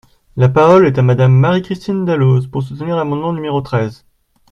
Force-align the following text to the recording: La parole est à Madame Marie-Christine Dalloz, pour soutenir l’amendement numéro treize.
La 0.35 0.49
parole 0.49 0.87
est 0.87 0.97
à 0.97 1.03
Madame 1.03 1.31
Marie-Christine 1.31 2.05
Dalloz, 2.05 2.47
pour 2.47 2.63
soutenir 2.63 2.95
l’amendement 2.97 3.33
numéro 3.33 3.61
treize. 3.61 4.03